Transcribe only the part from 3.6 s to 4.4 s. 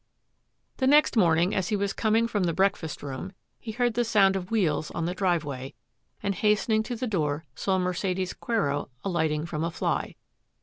heard the sound